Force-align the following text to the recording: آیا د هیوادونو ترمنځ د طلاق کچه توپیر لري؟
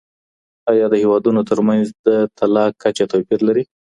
آیا 0.71 0.85
د 0.89 0.93
هیوادونو 1.01 1.41
ترمنځ 1.49 1.85
د 2.07 2.09
طلاق 2.37 2.71
کچه 2.83 3.05
توپیر 3.11 3.39
لري؟ 3.47 3.63